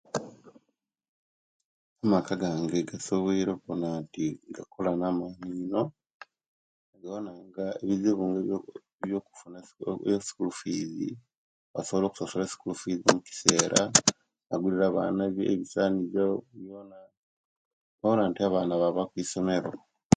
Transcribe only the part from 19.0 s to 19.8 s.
okwisomero.